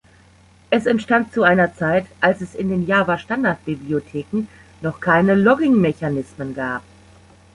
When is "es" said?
0.71-0.87, 2.41-2.55